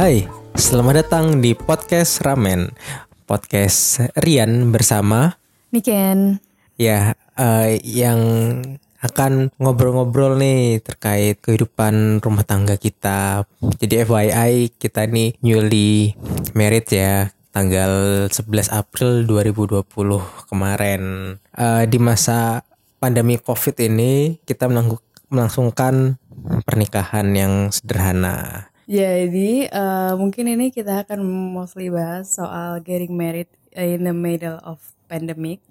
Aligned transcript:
Hai, 0.00 0.24
selamat 0.56 1.04
datang 1.04 1.44
di 1.44 1.52
podcast 1.52 2.24
Ramen. 2.24 2.72
Podcast 3.28 4.00
Rian 4.16 4.72
bersama 4.72 5.36
Niken. 5.76 6.40
ya 6.80 7.12
eh, 7.36 7.76
yang 7.84 8.20
akan 9.04 9.52
ngobrol-ngobrol 9.60 10.40
nih 10.40 10.80
terkait 10.80 11.44
kehidupan 11.44 12.24
rumah 12.24 12.48
tangga 12.48 12.80
kita. 12.80 13.44
Jadi 13.60 14.08
FYI 14.08 14.72
kita 14.80 15.04
nih 15.04 15.36
newly 15.44 16.16
married 16.56 16.88
ya 16.88 17.28
tanggal 17.52 18.24
11 18.32 18.72
April 18.72 19.28
2020 19.28 19.84
kemarin. 20.48 21.36
Eh, 21.52 21.84
di 21.84 22.00
masa 22.00 22.64
pandemi 22.96 23.36
Covid 23.36 23.76
ini 23.84 24.40
kita 24.48 24.64
melangsungkan 25.28 26.16
pernikahan 26.64 27.36
yang 27.36 27.68
sederhana. 27.68 28.69
Jadi 28.90 29.70
eh, 29.70 30.12
mungkin 30.18 30.50
ini 30.50 30.74
kita 30.74 31.06
akan 31.06 31.22
mostly 31.22 31.94
bahas 31.94 32.34
soal 32.34 32.82
getting 32.82 33.14
married 33.14 33.46
in 33.70 34.02
the 34.02 34.10
middle 34.10 34.58
of 34.66 34.82
pandemic. 35.06 35.62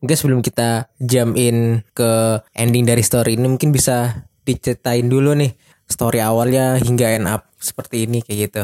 Mungkin 0.00 0.16
sebelum 0.16 0.40
kita 0.40 0.88
jump 0.96 1.36
in 1.36 1.84
ke 1.92 2.40
ending 2.56 2.88
dari 2.88 3.04
story 3.04 3.36
ini 3.36 3.52
mungkin 3.52 3.68
bisa 3.68 4.24
diceritain 4.48 5.04
dulu 5.04 5.36
nih 5.36 5.52
story 5.84 6.24
awalnya 6.24 6.80
hingga 6.80 7.12
end 7.12 7.28
up 7.28 7.52
seperti 7.60 8.08
ini 8.08 8.24
kayak 8.24 8.48
gitu. 8.48 8.62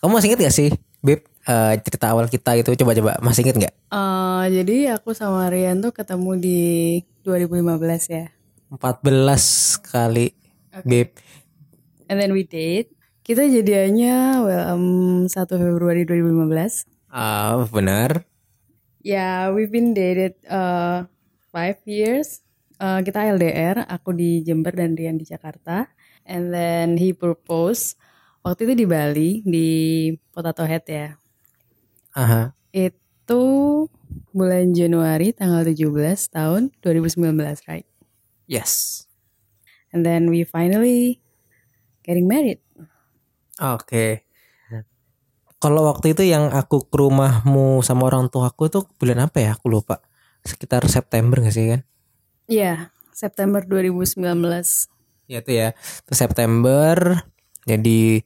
Kamu 0.00 0.16
masih 0.16 0.32
inget 0.32 0.40
gak 0.48 0.56
sih, 0.56 0.72
Beb, 1.04 1.20
eh, 1.44 1.74
cerita 1.84 2.16
awal 2.16 2.32
kita 2.32 2.56
itu 2.56 2.72
coba-coba 2.72 3.20
masih 3.20 3.44
inget 3.44 3.68
nggak? 3.68 3.74
Eh, 3.92 4.44
jadi 4.48 4.96
aku 4.96 5.12
sama 5.12 5.52
Rian 5.52 5.84
tuh 5.84 5.92
ketemu 5.92 6.40
di 6.40 6.60
2015 7.20 8.08
ya. 8.08 8.32
14 8.72 9.76
kali, 9.84 10.32
Beb. 10.88 11.12
And 12.08 12.16
then 12.16 12.32
we 12.32 12.48
date. 12.48 12.95
Kita 13.26 13.42
jadiannya 13.42 14.46
well 14.46 14.64
um, 14.70 15.26
1 15.26 15.34
Februari 15.34 16.06
2015. 16.06 16.86
Ah, 17.10 17.58
benar. 17.66 18.22
Ya, 19.02 19.50
we've 19.50 19.74
been 19.74 19.98
dated 19.98 20.38
uh, 20.46 21.10
five 21.50 21.82
years. 21.90 22.46
Uh, 22.78 23.02
kita 23.02 23.26
LDR, 23.34 23.82
aku 23.90 24.14
di 24.14 24.46
Jember 24.46 24.70
dan 24.78 24.94
Rian 24.94 25.18
di 25.18 25.26
Jakarta. 25.26 25.90
And 26.22 26.54
then 26.54 27.02
he 27.02 27.10
proposed 27.10 27.98
waktu 28.46 28.70
itu 28.70 28.74
di 28.78 28.86
Bali 28.86 29.42
di 29.42 29.68
Potato 30.30 30.62
Head 30.62 30.86
ya. 30.86 31.18
Aha. 32.14 32.54
Itu 32.70 33.42
bulan 34.30 34.70
Januari 34.70 35.34
tanggal 35.34 35.66
17 35.66 36.30
tahun 36.30 36.70
2019, 36.78 37.42
right? 37.66 37.90
Yes. 38.46 39.02
And 39.90 40.06
then 40.06 40.30
we 40.30 40.46
finally 40.46 41.18
getting 42.06 42.30
married. 42.30 42.62
Oke. 43.60 44.28
Kalau 45.56 45.88
waktu 45.88 46.12
itu 46.12 46.22
yang 46.28 46.52
aku 46.52 46.84
ke 46.84 46.96
rumahmu 47.00 47.80
sama 47.80 48.12
orang 48.12 48.28
tua 48.28 48.52
aku 48.52 48.68
itu 48.68 48.84
bulan 49.00 49.24
apa 49.24 49.40
ya? 49.40 49.50
Aku 49.56 49.72
lupa. 49.72 50.04
Sekitar 50.44 50.84
September 50.86 51.40
gak 51.40 51.54
sih 51.56 51.72
kan? 51.72 51.80
Iya, 52.46 52.92
September 53.16 53.64
2019. 53.64 54.92
Ya 55.26 55.40
itu 55.40 55.52
ya. 55.56 55.72
Itu 56.04 56.12
September. 56.12 57.24
Jadi 57.64 58.22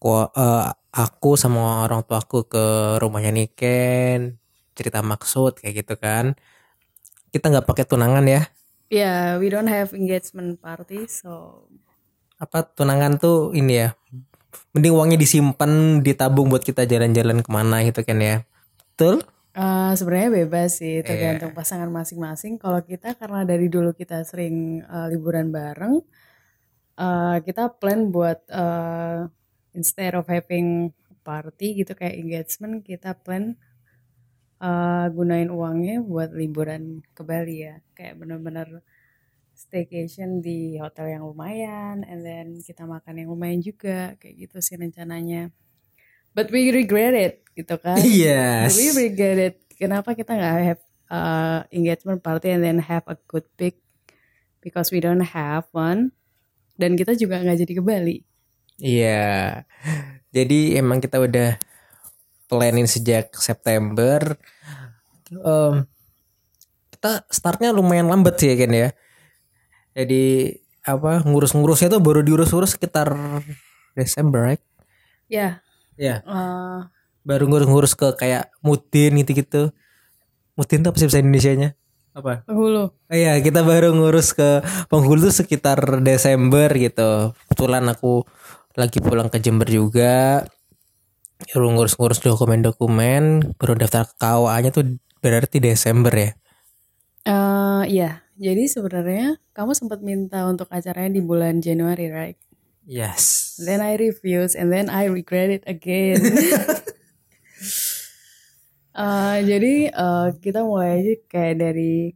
gua 0.00 0.32
eh, 0.32 0.64
aku 0.94 1.36
sama 1.36 1.84
orang 1.84 2.02
tua 2.08 2.24
aku 2.24 2.48
ke 2.48 2.64
rumahnya 2.98 3.30
Niken 3.30 4.40
cerita 4.74 5.04
maksud 5.04 5.60
kayak 5.60 5.86
gitu 5.86 5.94
kan. 6.00 6.34
Kita 7.30 7.50
nggak 7.50 7.66
pakai 7.66 7.84
tunangan 7.86 8.26
ya. 8.26 8.42
Yeah, 8.92 9.40
we 9.42 9.50
don't 9.50 9.70
have 9.70 9.90
engagement 9.96 10.60
party, 10.62 11.08
so 11.10 11.66
Apa 12.38 12.66
tunangan 12.66 13.16
tuh 13.18 13.54
ini 13.54 13.86
ya. 13.86 13.88
Mending 14.74 14.94
uangnya 14.94 15.18
disimpan, 15.20 16.02
ditabung 16.02 16.50
buat 16.50 16.62
kita 16.62 16.86
jalan-jalan 16.88 17.42
ke 17.44 17.50
mana 17.50 17.82
gitu 17.86 18.00
kan 18.02 18.18
ya. 18.18 18.36
Betul? 18.94 19.22
Eh, 19.54 19.92
sebenarnya 19.94 20.30
bebas 20.42 20.82
sih, 20.82 20.98
tergantung 21.06 21.54
pasangan 21.54 21.86
masing-masing. 21.86 22.58
Kalau 22.58 22.82
kita 22.82 23.14
karena 23.14 23.46
dari 23.46 23.70
dulu 23.70 23.94
kita 23.94 24.26
sering 24.26 24.82
eh, 24.82 25.06
liburan 25.14 25.54
bareng, 25.54 26.02
eh, 26.98 27.36
kita 27.46 27.70
plan 27.78 28.10
buat 28.10 28.42
eh, 28.50 29.30
instead 29.78 30.18
of 30.18 30.26
having 30.26 30.90
party 31.22 31.78
gitu 31.82 31.94
kayak 31.94 32.18
engagement, 32.18 32.82
kita 32.82 33.14
plan 33.14 33.54
eh, 34.58 35.06
gunain 35.14 35.50
uangnya 35.54 36.02
buat 36.02 36.34
liburan 36.34 37.06
ke 37.14 37.22
Bali 37.22 37.56
ya, 37.66 37.74
kayak 37.94 38.18
bener-bener 38.18 38.82
staycation 39.64 40.44
di 40.44 40.76
hotel 40.76 41.16
yang 41.16 41.24
lumayan, 41.24 42.04
and 42.04 42.20
then 42.20 42.60
kita 42.60 42.84
makan 42.84 43.24
yang 43.24 43.28
lumayan 43.32 43.64
juga, 43.64 44.14
kayak 44.20 44.48
gitu 44.48 44.56
sih 44.60 44.76
rencananya. 44.76 45.48
But 46.34 46.52
we 46.52 46.74
regret 46.74 47.14
it, 47.14 47.34
gitu 47.54 47.80
kan? 47.80 47.96
Yes. 48.04 48.76
We 48.76 48.92
regret 48.92 49.38
it. 49.40 49.56
Kenapa 49.74 50.12
kita 50.12 50.34
nggak 50.36 50.54
have 50.62 50.82
uh, 51.08 51.60
engagement 51.70 52.20
party 52.20 52.52
and 52.52 52.62
then 52.62 52.78
have 52.82 53.06
a 53.08 53.16
good 53.30 53.46
pic? 53.56 53.80
Because 54.60 54.90
we 54.92 55.00
don't 55.00 55.22
have 55.22 55.66
one. 55.72 56.12
Dan 56.74 56.98
kita 56.98 57.14
juga 57.14 57.38
nggak 57.38 57.58
jadi 57.64 57.72
ke 57.78 57.82
Bali. 57.82 58.18
Iya. 58.82 59.62
Jadi 60.34 60.74
emang 60.74 60.98
kita 60.98 61.22
udah 61.22 61.54
planning 62.50 62.90
sejak 62.90 63.30
September. 63.38 64.34
Em, 65.30 65.86
kita 66.90 67.22
startnya 67.30 67.70
lumayan 67.70 68.10
lambat 68.10 68.42
sih 68.42 68.50
ya 68.50 68.56
kan 68.58 68.72
ya. 68.74 68.88
Jadi 69.94 70.54
apa 70.84 71.24
ngurus-ngurusnya 71.24 71.88
tuh 71.88 72.02
baru 72.02 72.20
diurus-urus 72.20 72.76
sekitar 72.76 73.14
Desember, 73.96 74.52
right? 74.52 74.62
Ya, 75.30 75.64
Ya, 75.94 76.26
uh, 76.26 76.90
baru 77.22 77.46
ngurus-ngurus 77.46 77.94
ke 77.94 78.18
kayak 78.18 78.50
Mutin 78.66 79.14
gitu-gitu. 79.22 79.70
Mutin 80.58 80.82
tuh 80.82 80.90
apa 80.90 80.98
sih 80.98 81.06
bahasa 81.06 81.22
Indonesianya? 81.22 81.78
Apa? 82.14 82.46
penghulu. 82.46 82.94
Oh 82.94 83.14
Iya, 83.14 83.38
kita 83.42 83.66
baru 83.66 83.94
ngurus 83.94 84.34
ke 84.34 84.62
penghulu 84.90 85.30
tuh 85.30 85.34
sekitar 85.34 85.78
Desember 86.02 86.70
gitu. 86.74 87.34
Kebetulan 87.46 87.86
aku 87.90 88.26
lagi 88.74 88.98
pulang 89.02 89.30
ke 89.30 89.38
Jember 89.38 89.66
juga. 89.66 90.46
Baru 91.50 91.74
ngurus-ngurus 91.74 92.22
dokumen-dokumen, 92.22 93.54
baru 93.58 93.74
daftar 93.78 94.06
ke 94.06 94.14
KUA-nya 94.18 94.70
tuh 94.70 94.98
berarti 95.18 95.58
Desember 95.58 96.14
ya. 96.14 96.30
Uh, 97.24 97.82
ya, 97.86 98.22
jadi 98.34 98.66
sebenarnya 98.66 99.38
kamu 99.54 99.72
sempat 99.78 100.02
minta 100.02 100.42
untuk 100.50 100.66
acaranya 100.70 101.18
di 101.18 101.22
bulan 101.22 101.62
Januari, 101.62 102.10
right? 102.10 102.38
Yes. 102.84 103.54
Then 103.56 103.80
I 103.80 103.96
refuse 103.96 104.52
and 104.58 104.68
then 104.68 104.92
I 104.92 105.08
regret 105.08 105.48
it 105.48 105.64
again. 105.64 106.20
Uh, 108.92 109.38
jadi 109.50 109.88
uh, 109.94 110.28
kita 110.36 110.66
mulai 110.66 111.00
aja 111.00 111.14
kayak 111.30 111.56
dari 111.62 112.12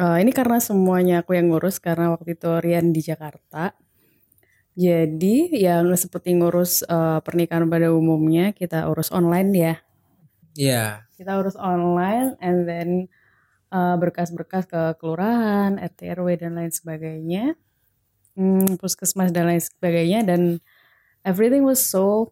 uh, 0.00 0.16
ini 0.16 0.32
karena 0.32 0.56
semuanya 0.62 1.20
aku 1.20 1.36
yang 1.36 1.52
ngurus 1.52 1.82
karena 1.82 2.14
waktu 2.16 2.38
itu 2.38 2.50
Rian 2.62 2.96
di 2.96 3.04
Jakarta. 3.04 3.76
Jadi 4.78 5.52
yang 5.60 5.92
seperti 5.92 6.32
ngurus 6.38 6.86
uh, 6.88 7.20
pernikahan 7.20 7.68
pada 7.68 7.92
umumnya 7.92 8.56
kita 8.56 8.88
urus 8.88 9.12
online 9.12 9.50
ya. 9.52 9.74
Iya. 10.56 10.84
Kita 11.18 11.36
urus 11.36 11.58
online 11.60 12.40
and 12.40 12.64
then 12.64 12.88
uh, 13.70 13.96
berkas-berkas 13.96 14.66
ke 14.66 14.98
kelurahan, 14.98 15.78
RT 15.78 16.14
RW 16.18 16.28
dan 16.38 16.58
lain 16.58 16.72
sebagainya. 16.74 17.54
Hmm, 18.38 18.78
puskesmas 18.78 19.34
dan 19.34 19.50
lain 19.50 19.62
sebagainya 19.62 20.22
dan 20.22 20.62
everything 21.26 21.66
was 21.66 21.82
so 21.82 22.30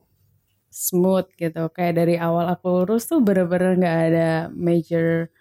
smooth 0.70 1.26
gitu. 1.38 1.70
Kayak 1.74 2.04
dari 2.04 2.14
awal 2.20 2.50
aku 2.52 2.84
lurus 2.84 3.08
tuh 3.08 3.18
bener-bener 3.22 3.78
nggak 3.78 3.98
ada 4.12 4.28
major 4.52 5.32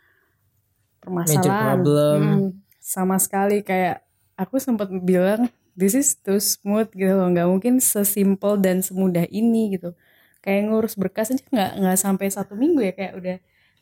permasalahan. 1.03 1.77
problem. 1.77 2.19
Mm, 2.21 2.47
sama 2.81 3.17
sekali. 3.21 3.61
Kayak 3.61 4.05
aku 4.39 4.57
sempat 4.57 4.89
bilang 5.03 5.49
this 5.77 5.93
is 5.93 6.17
too 6.17 6.41
smooth 6.41 6.89
gitu 6.93 7.13
loh. 7.13 7.29
Nggak 7.29 7.47
mungkin 7.49 7.73
sesimpel 7.77 8.57
dan 8.57 8.81
semudah 8.81 9.29
ini 9.29 9.77
gitu. 9.77 9.93
Kayak 10.41 10.71
ngurus 10.71 10.95
berkas 10.95 11.33
aja 11.33 11.43
nggak 11.53 11.71
nggak 11.85 11.97
sampai 11.99 12.27
satu 12.33 12.57
minggu 12.57 12.81
ya. 12.81 12.93
Kayak 12.97 13.13
udah 13.19 13.37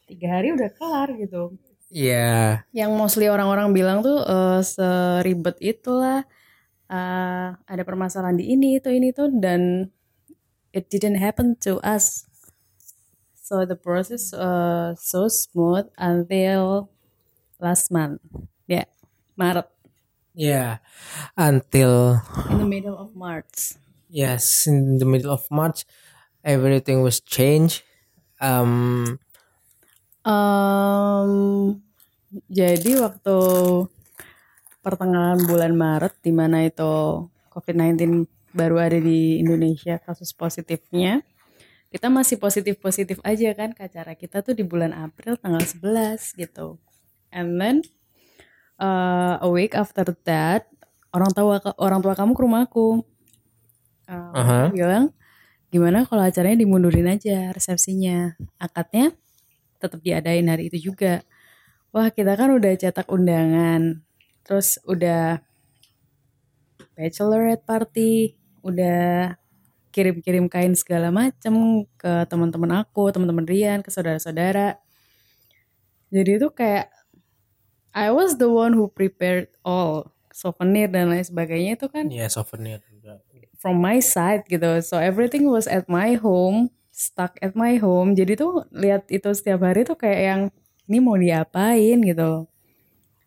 tiga 0.05 0.27
hari 0.37 0.53
udah 0.53 0.69
kelar 0.77 1.09
gitu 1.17 1.57
Iya. 1.95 2.67
yang 2.75 2.91
mostly 2.91 3.31
orang-orang 3.31 3.71
bilang 3.71 4.03
tuh 4.03 4.19
eh, 4.19 4.59
seribet 4.59 5.55
itulah 5.63 6.27
eh, 6.91 7.47
ada 7.55 7.83
permasalahan 7.87 8.35
di 8.35 8.51
ini 8.51 8.83
itu 8.83 8.91
ini 8.91 9.15
tuh 9.15 9.31
dan 9.31 9.87
it 10.75 10.91
didn't 10.91 11.15
happen 11.15 11.55
to 11.55 11.79
us 11.79 12.27
so 13.39 13.63
the 13.63 13.79
process 13.79 14.35
uh, 14.35 14.91
so 14.99 15.31
smooth 15.31 15.87
until 15.95 16.91
last 17.63 17.87
month 17.95 18.19
ya 18.67 18.83
Maret 19.39 19.71
Iya. 20.35 20.83
Until 21.39 22.19
in 22.51 22.59
the 22.59 22.67
middle 22.67 22.99
of 22.99 23.15
March 23.15 23.79
yes, 24.11 24.67
in 24.67 24.99
the 24.99 25.07
middle 25.07 25.31
of 25.31 25.47
March 25.47 25.87
everything 26.43 26.99
was 26.99 27.23
changed. 27.23 27.87
Um 28.43 29.15
Em, 30.25 31.84
jadi 32.51 32.91
waktu 32.99 33.37
pertengahan 34.83 35.39
bulan 35.47 35.73
Maret 35.73 36.13
di 36.21 36.31
mana 36.35 36.67
itu 36.67 37.25
COVID-19 37.55 38.27
baru 38.55 38.79
ada 38.79 38.99
di 38.99 39.39
Indonesia 39.39 39.99
kasus 39.99 40.31
positifnya 40.31 41.23
kita 41.95 42.11
masih 42.11 42.35
positif-positif 42.35 43.23
aja 43.23 43.55
kan 43.55 43.71
ke 43.71 43.87
acara 43.87 44.19
kita 44.19 44.43
tuh 44.43 44.51
di 44.51 44.67
bulan 44.67 44.91
April 44.91 45.39
tanggal 45.39 45.63
11 45.63 46.35
gitu. 46.35 46.75
And 47.31 47.55
then 47.55 47.87
uh, 48.83 49.39
a 49.39 49.47
week 49.47 49.79
after 49.79 50.03
that 50.27 50.67
orang 51.15 51.31
tua 51.31 51.63
orang 51.79 52.03
tua 52.03 52.11
kamu 52.11 52.35
ke 52.35 52.41
rumahku 52.43 52.87
uh, 54.11 54.31
Aha. 54.35 54.75
bilang 54.75 55.15
gimana 55.71 56.03
kalau 56.03 56.27
acaranya 56.27 56.59
dimundurin 56.67 57.07
aja 57.07 57.55
resepsinya? 57.55 58.35
Akadnya 58.59 59.15
tetap 59.79 60.03
diadain 60.03 60.51
hari 60.51 60.67
itu 60.67 60.91
juga 60.91 61.23
wah 61.95 62.11
kita 62.11 62.35
kan 62.35 62.51
udah 62.51 62.75
cetak 62.75 63.07
undangan 63.07 64.03
terus 64.43 64.75
udah 64.83 65.39
bachelorette 66.99 67.63
party 67.63 68.35
udah 68.67 69.39
kirim-kirim 69.95 70.51
kain 70.51 70.75
segala 70.75 71.07
macem 71.07 71.87
ke 71.95 72.27
teman-teman 72.27 72.83
aku 72.83 73.15
teman-teman 73.15 73.47
Rian 73.47 73.79
ke 73.79 73.87
saudara-saudara 73.87 74.75
jadi 76.11 76.35
itu 76.35 76.51
kayak 76.51 76.91
I 77.95 78.11
was 78.11 78.35
the 78.35 78.51
one 78.51 78.75
who 78.75 78.91
prepared 78.91 79.47
all 79.63 80.11
souvenir 80.35 80.91
dan 80.91 81.07
lain 81.07 81.23
sebagainya 81.23 81.79
itu 81.79 81.87
kan 81.87 82.11
Iya 82.11 82.27
souvenir 82.27 82.83
juga. 82.91 83.23
from 83.55 83.79
my 83.79 84.03
side 84.03 84.43
gitu. 84.51 84.83
So 84.83 84.99
everything 84.99 85.47
was 85.47 85.65
at 85.65 85.87
my 85.87 86.19
home, 86.19 86.75
stuck 86.91 87.39
at 87.39 87.55
my 87.55 87.79
home. 87.79 88.13
Jadi 88.13 88.35
tuh 88.35 88.67
lihat 88.75 89.07
itu 89.07 89.31
setiap 89.31 89.63
hari 89.63 89.87
tuh 89.87 89.95
kayak 89.95 90.21
yang 90.21 90.41
ini 90.85 90.97
mau 91.01 91.17
diapain 91.17 91.97
gitu. 92.01 92.45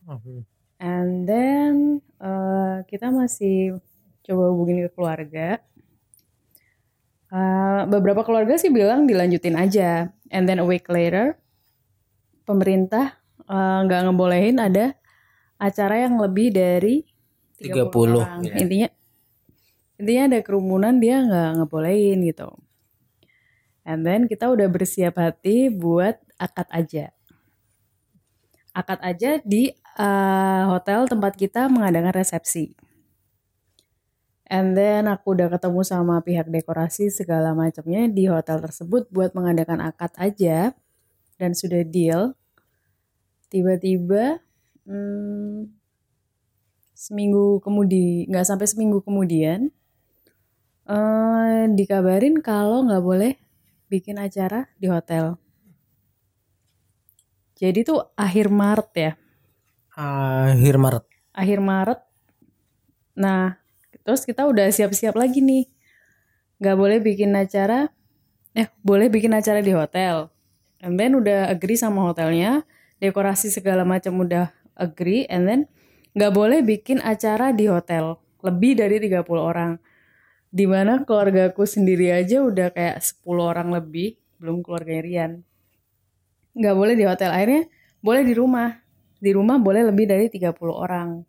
Mhm. 0.06 0.38
And 0.78 1.26
then 1.26 1.72
uh, 2.22 2.87
kita 2.87 3.10
masih 3.10 3.82
coba 4.22 4.44
hubungin 4.55 4.87
ke 4.87 4.90
keluarga. 4.94 5.58
Uh, 7.28 7.84
beberapa 7.90 8.25
keluarga 8.25 8.56
sih 8.56 8.70
bilang 8.70 9.05
dilanjutin 9.05 9.58
aja. 9.58 10.14
And 10.31 10.46
then 10.46 10.62
a 10.62 10.66
week 10.66 10.87
later, 10.88 11.37
pemerintah 12.46 13.19
uh, 13.50 13.84
nggak 13.84 14.00
ngebolehin 14.08 14.56
ada 14.62 14.94
acara 15.58 16.06
yang 16.06 16.16
lebih 16.16 16.55
dari 16.55 17.02
30, 17.58 17.90
30, 17.90 18.22
orang. 18.22 18.40
ya. 18.46 18.55
Intinya 18.62 18.88
intinya 19.99 20.22
ada 20.31 20.38
kerumunan 20.46 20.94
dia 21.02 21.20
nggak 21.26 21.50
ngebolehin 21.58 22.22
gitu. 22.22 22.55
And 23.82 24.06
then 24.06 24.31
kita 24.31 24.46
udah 24.46 24.69
bersiap 24.70 25.19
hati 25.19 25.72
buat 25.72 26.22
akad 26.38 26.70
aja. 26.70 27.18
Akad 28.79 29.03
aja 29.03 29.43
di 29.43 29.75
uh, 29.99 30.71
hotel 30.71 31.11
tempat 31.11 31.35
kita 31.35 31.67
mengadakan 31.67 32.15
resepsi. 32.15 32.79
And 34.49 34.73
then 34.79 35.11
aku 35.11 35.35
udah 35.35 35.51
ketemu 35.51 35.83
sama 35.85 36.23
pihak 36.25 36.49
dekorasi 36.49 37.11
segala 37.13 37.53
macamnya 37.53 38.09
di 38.09 38.31
hotel 38.31 38.65
tersebut 38.65 39.11
buat 39.13 39.37
mengadakan 39.37 39.83
akad 39.83 40.15
aja 40.17 40.73
dan 41.37 41.53
sudah 41.53 41.85
deal. 41.85 42.33
Tiba-tiba 43.53 44.41
hmm, 44.89 45.69
seminggu 46.97 47.61
kemudian 47.61 48.31
nggak 48.33 48.47
sampai 48.49 48.67
seminggu 48.67 49.05
kemudian 49.05 49.69
eh 50.89 51.63
dikabarin 51.77 52.41
kalau 52.41 52.89
nggak 52.89 53.05
boleh 53.05 53.33
bikin 53.93 54.17
acara 54.17 54.73
di 54.81 54.89
hotel. 54.89 55.37
Jadi 57.58 57.82
tuh 57.82 58.06
akhir 58.14 58.55
Maret 58.55 58.90
ya, 58.94 59.12
Akhir 59.99 60.78
Maret. 60.78 61.05
akhir 61.34 61.58
Maret. 61.58 62.00
Nah, 63.19 63.58
terus 64.06 64.22
kita 64.22 64.46
udah 64.46 64.70
siap-siap 64.70 65.19
lagi 65.19 65.43
nih. 65.43 65.66
Nggak 66.62 66.76
boleh 66.78 66.99
bikin 67.02 67.34
acara, 67.34 67.90
eh 68.55 68.70
boleh 68.87 69.10
bikin 69.10 69.34
acara 69.34 69.58
di 69.58 69.75
hotel. 69.75 70.31
And 70.78 70.94
then 70.94 71.19
udah 71.19 71.50
agree 71.50 71.75
sama 71.75 72.06
hotelnya, 72.06 72.62
dekorasi 73.02 73.50
segala 73.50 73.82
macam 73.82 74.22
udah 74.22 74.55
agree, 74.78 75.26
and 75.26 75.50
then 75.50 75.60
nggak 76.14 76.31
boleh 76.31 76.62
bikin 76.62 77.02
acara 77.02 77.50
di 77.50 77.66
hotel 77.66 78.22
lebih 78.43 78.78
dari 78.78 79.02
30 79.02 79.43
orang. 79.43 79.82
Di 80.49 80.64
mana 80.70 81.02
keluargaku 81.02 81.66
sendiri 81.66 82.14
aja 82.14 82.40
udah 82.46 82.70
kayak 82.70 83.02
10 83.02 83.50
orang 83.50 83.69
lebih, 83.75 84.14
belum 84.38 84.62
keluarga 84.62 85.02
Rian. 85.02 85.43
Nggak 86.58 86.75
boleh 86.75 86.94
di 86.99 87.05
hotel, 87.06 87.31
akhirnya 87.31 87.70
boleh 88.02 88.22
di 88.26 88.34
rumah. 88.34 88.82
Di 89.22 89.31
rumah 89.31 89.56
boleh 89.62 89.87
lebih 89.87 90.10
dari 90.10 90.26
30 90.26 90.58
orang. 90.75 91.22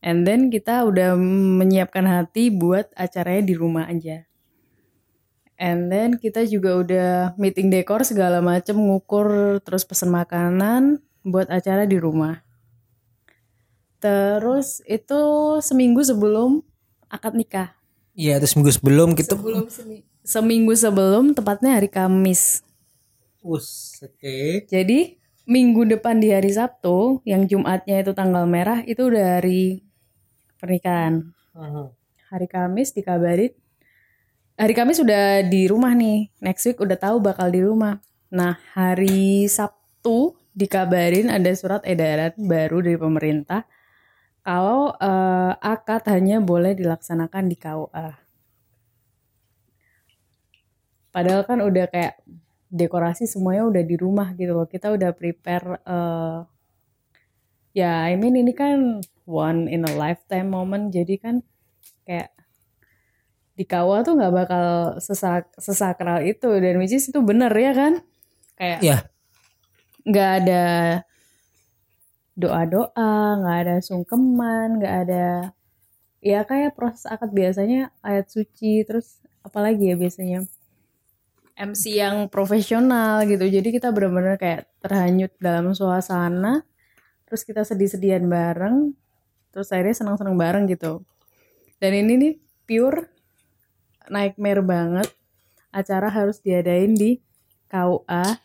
And 0.00 0.24
then 0.24 0.48
kita 0.48 0.86
udah 0.86 1.18
menyiapkan 1.60 2.06
hati 2.08 2.48
buat 2.48 2.88
acaranya 2.96 3.44
di 3.44 3.54
rumah 3.58 3.90
aja. 3.90 4.24
And 5.60 5.92
then 5.92 6.16
kita 6.16 6.48
juga 6.48 6.80
udah 6.80 7.08
meeting 7.36 7.68
dekor 7.68 8.00
segala 8.00 8.40
macem, 8.40 8.80
ngukur, 8.80 9.60
terus 9.60 9.84
pesen 9.84 10.08
makanan 10.08 11.04
buat 11.20 11.52
acara 11.52 11.84
di 11.84 12.00
rumah. 12.00 12.40
Terus 14.00 14.80
itu 14.88 15.20
seminggu 15.60 16.00
sebelum 16.00 16.64
akad 17.12 17.36
nikah. 17.36 17.76
Iya 18.16 18.40
terus 18.40 18.56
minggu 18.56 18.72
sebelum 18.72 19.08
gitu. 19.12 19.36
Seminggu 20.24 20.72
sebelum, 20.76 21.36
tepatnya 21.36 21.76
hari 21.76 21.92
Kamis. 21.92 22.64
Us, 23.40 23.89
oke. 24.04 24.66
Jadi 24.68 25.20
minggu 25.50 25.88
depan 25.88 26.20
di 26.20 26.30
hari 26.30 26.52
Sabtu, 26.52 27.24
yang 27.26 27.48
Jumatnya 27.50 28.00
itu 28.00 28.12
tanggal 28.14 28.44
merah, 28.46 28.84
itu 28.86 29.08
udah 29.08 29.40
hari 29.40 29.84
pernikahan. 30.60 31.32
Mhm. 31.56 31.86
Hari 32.30 32.46
Kamis 32.46 32.94
dikabarin, 32.94 33.50
hari 34.54 34.74
Kamis 34.76 35.02
udah 35.02 35.42
di 35.42 35.66
rumah 35.66 35.90
nih, 35.96 36.30
next 36.38 36.62
week 36.68 36.78
udah 36.78 36.94
tahu 36.94 37.18
bakal 37.18 37.50
di 37.50 37.64
rumah. 37.64 37.98
Nah 38.30 38.54
hari 38.76 39.50
Sabtu 39.50 40.38
dikabarin 40.54 41.26
ada 41.26 41.50
surat 41.58 41.82
edaran 41.82 42.30
baru 42.38 42.78
dari 42.78 42.94
pemerintah 42.94 43.66
kalau 44.46 44.94
eh, 44.94 45.52
akad 45.58 46.06
hanya 46.06 46.38
boleh 46.38 46.78
dilaksanakan 46.78 47.44
di 47.50 47.56
KUA. 47.58 48.08
Padahal 51.10 51.42
kan 51.42 51.58
udah 51.58 51.90
kayak 51.90 52.22
dekorasi 52.70 53.26
semuanya 53.26 53.66
udah 53.66 53.82
di 53.82 53.96
rumah 53.98 54.32
gitu 54.38 54.54
loh. 54.54 54.66
Kita 54.70 54.94
udah 54.94 55.10
prepare 55.12 55.82
eh 55.84 56.38
ya 57.70 58.06
I 58.10 58.18
mean 58.18 58.34
ini 58.34 58.50
kan 58.54 58.98
one 59.26 59.70
in 59.70 59.86
a 59.86 59.92
lifetime 59.94 60.50
moment 60.50 60.90
jadi 60.90 61.14
kan 61.22 61.34
kayak 62.02 62.34
di 63.54 63.68
KUA 63.68 64.06
tuh 64.06 64.14
nggak 64.16 64.34
bakal 64.34 64.66
sesak 64.98 65.52
sesakral 65.60 66.24
itu 66.24 66.48
dan 66.48 66.80
which 66.80 66.96
is 66.96 67.10
itu 67.10 67.20
bener 67.20 67.52
ya 67.52 67.72
kan? 67.76 67.92
Kayak 68.56 68.80
Iya. 68.80 68.96
nggak 70.08 70.30
ada 70.42 70.64
doa-doa, 72.40 73.36
nggak 73.36 73.56
ada 73.68 73.74
sungkeman, 73.84 74.80
nggak 74.80 74.96
ada 75.04 75.26
ya 76.20 76.44
kayak 76.44 76.76
proses 76.76 77.08
akad 77.08 77.32
biasanya 77.32 77.92
ayat 78.04 78.28
suci 78.28 78.84
terus 78.84 79.24
apalagi 79.40 79.88
ya 79.92 79.96
biasanya 79.96 80.44
MC 81.60 82.00
yang 82.00 82.32
profesional 82.32 83.20
gitu. 83.28 83.44
Jadi 83.44 83.68
kita 83.68 83.92
benar-benar 83.92 84.40
kayak 84.40 84.64
terhanyut 84.80 85.32
dalam 85.36 85.76
suasana. 85.76 86.64
Terus 87.28 87.44
kita 87.44 87.68
sedih-sedihan 87.68 88.24
bareng. 88.24 88.96
Terus 89.52 89.68
akhirnya 89.68 89.96
senang-senang 90.00 90.40
bareng 90.40 90.64
gitu. 90.72 91.04
Dan 91.76 91.92
ini 91.92 92.12
nih 92.16 92.34
pure 92.64 93.12
nightmare 94.08 94.64
banget. 94.64 95.08
Acara 95.70 96.08
harus 96.08 96.40
diadain 96.40 96.96
di 96.96 97.20
KUA 97.70 98.40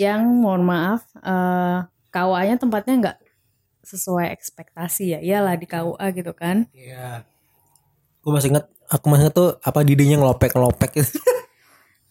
yang 0.00 0.24
mohon 0.40 0.64
maaf 0.64 1.04
eh, 1.20 1.84
KUA-nya 2.08 2.56
tempatnya 2.56 2.94
nggak 2.96 3.18
sesuai 3.84 4.30
ekspektasi 4.32 5.04
ya. 5.12 5.20
Iyalah 5.20 5.58
di 5.58 5.66
KUA 5.66 6.06
gitu 6.14 6.32
kan. 6.32 6.70
Iya. 6.72 7.26
Gue 8.22 8.32
masih 8.32 8.54
inget, 8.54 8.64
aku 8.88 9.04
masih 9.10 9.28
inget 9.28 9.34
tuh 9.36 9.50
apa 9.60 9.82
dindingnya 9.82 10.22
ngelopek 10.22 10.54
ngelopek 10.54 10.90
gitu. 11.02 11.18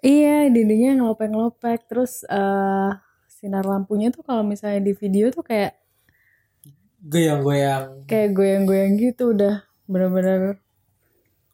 Iya, 0.03 0.47
dindingnya 0.53 0.91
ngelopek-ngelopek. 0.99 1.79
Terus 1.89 2.23
eh 2.27 2.91
sinar 3.29 3.63
lampunya 3.63 4.11
tuh 4.11 4.23
kalau 4.27 4.43
misalnya 4.43 4.83
di 4.83 4.93
video 4.95 5.31
tuh 5.31 5.43
kayak 5.47 5.79
Goyang-goyang. 6.99 8.03
kayak 8.11 8.29
goyang-goyang 8.35 8.99
gitu 8.99 9.31
udah 9.31 9.63
bener-bener. 9.87 10.59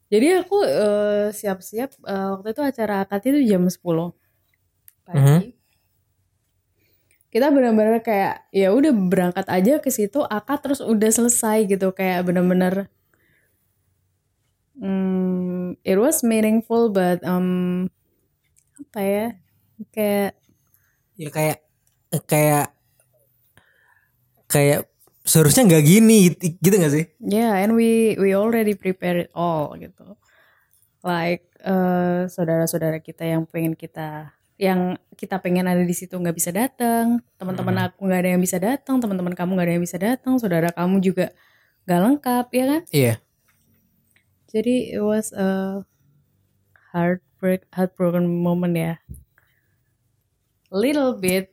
Jadi 0.09 0.27
aku 0.41 0.57
eh, 0.65 1.27
siap-siap 1.33 1.89
eh, 2.05 2.27
waktu 2.33 2.47
itu 2.53 2.61
acara 2.61 2.93
akad 3.05 3.21
itu 3.29 3.39
jam 3.49 3.63
10 3.69 4.13
pagi. 5.05 5.19
Mhm. 5.19 5.39
Kita 7.33 7.51
bener-bener 7.51 7.99
kayak 7.99 8.47
ya 8.55 8.71
udah 8.71 8.91
berangkat 8.95 9.45
aja 9.51 9.83
ke 9.83 9.91
situ 9.91 10.23
akad 10.23 10.63
terus 10.63 10.79
udah 10.79 11.11
selesai 11.11 11.67
gitu 11.67 11.91
kayak 11.91 12.23
bener-bener 12.23 12.87
hmm, 14.79 15.75
it 15.83 15.99
was 15.99 16.23
meaningful 16.23 16.87
but 16.87 17.19
um 17.27 17.91
apa 18.81 18.99
ya 19.01 19.27
kayak 19.91 20.31
Ya 21.15 21.31
kayak 21.31 21.63
kayak 22.27 22.75
kayak 24.51 24.79
seharusnya 25.25 25.63
nggak 25.65 25.85
gini 25.87 26.17
gitu, 26.31 26.59
gitu 26.59 26.75
gak 26.77 26.93
sih 26.93 27.05
Yeah, 27.23 27.55
and 27.57 27.73
we 27.73 28.13
we 28.21 28.35
already 28.37 28.77
prepare 28.77 29.17
it 29.17 29.31
all 29.33 29.73
gitu. 29.79 30.19
Like 31.01 31.49
eh, 31.65 32.29
saudara-saudara 32.29 33.01
kita 33.01 33.25
yang 33.25 33.49
pengen 33.49 33.73
kita 33.73 34.35
yang 34.55 34.95
kita 35.19 35.39
pengen 35.43 35.67
ada 35.67 35.83
di 35.83 35.91
situ 35.91 36.15
nggak 36.15 36.35
bisa 36.35 36.51
datang, 36.55 37.19
teman-teman 37.35 37.91
aku 37.91 38.07
nggak 38.07 38.21
ada 38.23 38.29
yang 38.35 38.43
bisa 38.43 38.55
datang, 38.61 39.03
teman-teman 39.03 39.35
kamu 39.35 39.51
nggak 39.59 39.67
ada 39.67 39.75
yang 39.75 39.83
bisa 39.83 39.97
datang, 39.99 40.39
saudara 40.39 40.71
kamu 40.71 41.03
juga 41.03 41.35
nggak 41.87 41.99
lengkap 42.07 42.45
ya 42.55 42.65
kan? 42.71 42.81
iya 42.95 43.13
Jadi 44.47 44.95
it 44.95 45.03
was 45.03 45.35
a 45.35 45.83
heartbreak 47.35 47.67
heartbroken 47.75 48.25
moment 48.31 48.75
ya. 48.79 48.95
Little 50.71 51.19
bit, 51.19 51.51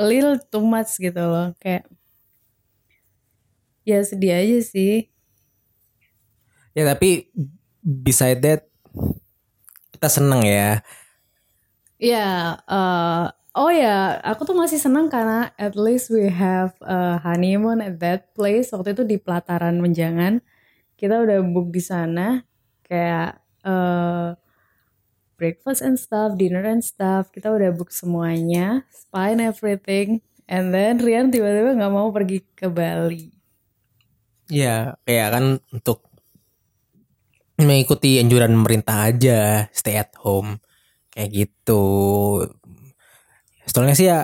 a 0.00 0.04
little 0.08 0.40
too 0.40 0.64
much 0.64 0.96
gitu 0.96 1.20
loh, 1.20 1.52
kayak 1.60 1.84
ya 3.84 4.00
sedih 4.04 4.32
aja 4.40 4.58
sih. 4.64 5.08
ya 6.76 6.94
tapi 6.94 7.28
beside 7.82 8.38
that 8.40 8.70
kita 9.92 10.08
seneng 10.08 10.46
ya 10.46 10.78
Ya, 11.98 12.54
eh, 12.70 13.24
oh 13.58 13.70
ya, 13.74 14.22
aku 14.22 14.46
tuh 14.46 14.54
masih 14.54 14.78
senang 14.78 15.10
karena 15.10 15.50
at 15.58 15.74
least 15.74 16.14
we 16.14 16.30
have 16.30 16.78
a 16.86 17.18
honeymoon 17.18 17.82
at 17.82 17.98
that 17.98 18.30
place. 18.38 18.70
Waktu 18.70 18.94
itu 18.94 19.02
di 19.02 19.18
pelataran 19.18 19.82
Menjangan, 19.82 20.38
kita 20.94 21.18
udah 21.18 21.42
book 21.50 21.74
di 21.74 21.82
sana, 21.82 22.46
kayak 22.86 23.42
eh, 23.66 24.28
breakfast 25.40 25.80
and 25.86 25.96
stuff, 26.04 26.34
dinner 26.40 26.64
and 26.66 26.82
stuff. 26.84 27.30
Kita 27.34 27.48
udah 27.56 27.70
book 27.78 27.90
semuanya, 27.94 28.84
spa 28.92 29.32
and 29.32 29.40
everything. 29.42 30.20
And 30.50 30.74
then 30.74 30.98
Rian 31.00 31.30
tiba-tiba 31.34 31.70
nggak 31.78 31.92
mau 31.94 32.08
pergi 32.16 32.38
ke 32.58 32.66
Bali. 32.68 33.32
ya 34.48 34.96
kayak 35.04 35.28
kan 35.34 35.44
untuk 35.76 35.98
mengikuti 37.58 38.22
anjuran 38.22 38.54
pemerintah 38.54 38.96
aja 39.10 39.66
stay 39.74 39.98
at 39.98 40.14
home 40.22 40.62
kayak 41.12 41.30
gitu 41.34 41.82
soalnya 43.68 43.94
sih 43.98 44.06
ya 44.10 44.18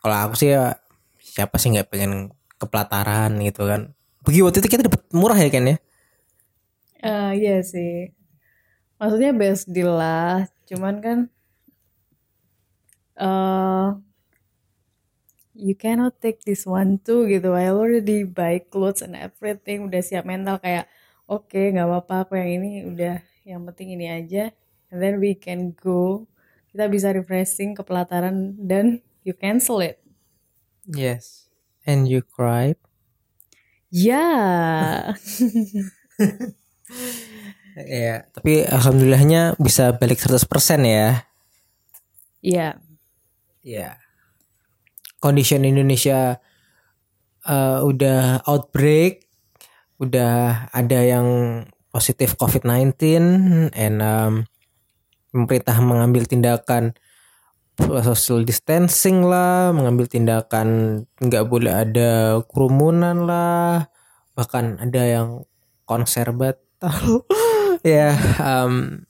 kalau 0.00 0.16
aku 0.28 0.34
sih 0.38 0.48
ya 0.54 0.78
siapa 1.20 1.56
sih 1.60 1.68
nggak 1.74 1.88
pengen 1.92 2.12
ke 2.56 2.64
pelataran 2.70 3.32
gitu 3.44 3.66
kan 3.68 3.92
pergi 4.24 4.40
waktu 4.44 4.58
itu 4.62 4.68
kita 4.72 4.82
dapat 4.88 5.02
murah 5.12 5.38
ya 5.38 5.50
kan 5.52 5.64
ya 5.72 5.76
Eh 7.08 7.30
iya 7.38 7.54
sih. 7.70 7.90
Maksudnya 8.98 9.32
best 9.36 9.68
deal 9.68 9.92
lah. 9.92 10.48
Cuman 10.68 10.96
kan 11.04 11.18
eh 13.16 13.88
you 15.56 15.72
cannot 15.74 16.20
take 16.20 16.44
this 16.44 16.64
one 16.68 17.00
too 17.00 17.24
gitu. 17.28 17.52
I 17.56 17.72
already 17.72 18.24
buy 18.28 18.60
clothes 18.72 19.00
and 19.04 19.16
everything. 19.16 19.88
Udah 19.88 20.02
siap 20.04 20.24
mental 20.28 20.60
kayak 20.60 20.86
oke 21.28 21.56
nggak 21.56 21.86
apa-apa 21.88 22.14
aku 22.28 22.32
yang 22.40 22.50
ini 22.62 22.70
udah 22.86 23.14
yang 23.48 23.62
penting 23.68 23.96
ini 23.96 24.06
aja. 24.12 24.52
And 24.92 24.98
then 25.02 25.18
we 25.22 25.34
can 25.36 25.72
go. 25.76 26.28
Kita 26.70 26.92
bisa 26.92 27.08
refreshing 27.16 27.72
ke 27.72 27.80
pelataran 27.84 28.52
dan 28.60 29.00
you 29.24 29.32
cancel 29.32 29.80
it. 29.80 29.96
yes 30.86 31.48
and 31.86 32.08
you 32.08 32.22
cried 32.22 32.76
Ya. 33.90 35.14
ya 37.76 38.24
tapi 38.32 38.64
alhamdulillahnya 38.64 39.60
bisa 39.60 39.92
balik 39.96 40.20
100% 40.24 40.40
ya 40.84 41.28
Iya. 42.46 42.78
ya 43.60 43.88
condition 45.20 45.66
Indonesia 45.66 46.40
eh, 47.44 47.78
udah 47.84 48.46
outbreak 48.48 49.26
udah 50.00 50.68
ada 50.72 51.00
yang 51.04 51.28
positif 51.88 52.36
COVID-19 52.36 52.92
and 53.72 53.96
um, 54.04 54.44
pemerintah 55.32 55.80
mengambil 55.80 56.28
tindakan 56.28 56.92
social 57.76 58.44
distancing 58.44 59.24
lah, 59.24 59.72
mengambil 59.72 60.08
tindakan 60.08 60.68
nggak 61.20 61.44
boleh 61.44 61.72
ada 61.72 62.40
kerumunan 62.48 63.28
lah, 63.28 63.88
bahkan 64.32 64.80
ada 64.80 65.02
yang 65.04 65.28
konser 65.84 66.32
batal. 66.32 67.24
ya, 67.86 68.10
um, 68.42 69.06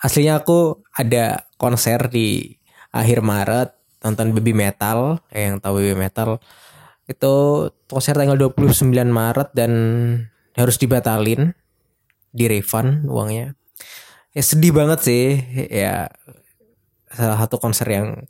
aslinya 0.00 0.40
aku 0.40 0.80
ada 0.96 1.44
konser 1.60 2.08
di 2.08 2.56
akhir 2.88 3.20
Maret 3.20 3.76
nonton 4.02 4.32
Baby 4.32 4.56
Metal, 4.56 5.20
yang 5.30 5.60
tahu 5.60 5.78
Baby 5.78 6.08
Metal 6.08 6.40
itu 7.06 7.34
konser 7.90 8.16
tanggal 8.16 8.38
29 8.38 8.88
Maret 8.88 9.52
dan 9.52 9.72
harus 10.56 10.76
dibatalin 10.80 11.52
di 12.32 12.44
refund 12.48 13.04
uangnya. 13.06 13.52
Ya 14.32 14.42
sedih 14.42 14.72
banget 14.72 15.04
sih 15.04 15.24
ya 15.68 16.08
salah 17.12 17.36
satu 17.36 17.60
konser 17.60 17.84
yang 17.92 18.24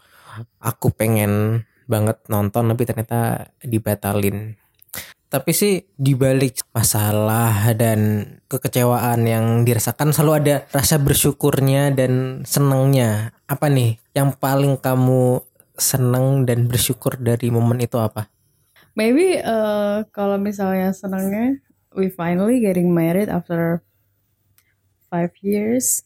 aku 0.59 0.91
pengen 0.91 1.63
banget 1.87 2.19
nonton 2.27 2.67
tapi 2.67 2.83
ternyata 2.83 3.53
dibatalin 3.63 4.59
tapi 5.33 5.57
sih 5.57 5.89
dibalik 5.97 6.61
masalah 6.77 7.73
dan 7.73 8.29
kekecewaan 8.53 9.25
yang 9.25 9.65
dirasakan 9.65 10.13
selalu 10.13 10.33
ada 10.45 10.57
rasa 10.69 11.01
bersyukurnya 11.01 11.89
dan 11.97 12.45
senangnya 12.45 13.33
apa 13.49 13.73
nih 13.73 13.97
yang 14.13 14.37
paling 14.37 14.77
kamu 14.77 15.41
seneng 15.73 16.45
dan 16.45 16.69
bersyukur 16.69 17.17
dari 17.17 17.49
momen 17.49 17.81
itu 17.81 17.97
apa? 17.97 18.29
Maybe 18.93 19.41
uh, 19.41 20.05
kalau 20.13 20.37
misalnya 20.37 20.93
senangnya 20.93 21.57
we 21.97 22.13
finally 22.13 22.61
getting 22.61 22.93
married 22.93 23.33
after 23.33 23.81
five 25.09 25.33
years. 25.41 26.05